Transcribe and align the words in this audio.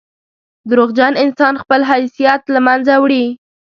•دروغجن 0.69 1.13
انسان 1.23 1.53
خپل 1.63 1.81
حیثیت 1.91 2.41
له 2.53 2.59
منځه 2.67 2.93
وړي. 3.03 3.25